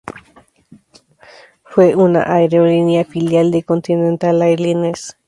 [1.63, 5.15] Fue una aerolínea filial de Continental Airlines.